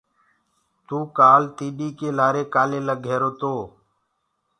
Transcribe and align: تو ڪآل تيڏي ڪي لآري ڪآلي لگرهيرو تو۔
تو 0.87 0.97
ڪآل 1.17 1.41
تيڏي 1.57 1.89
ڪي 1.99 2.09
لآري 2.17 2.43
ڪآلي 2.53 2.79
لگرهيرو 2.87 3.31
تو۔ 3.41 3.53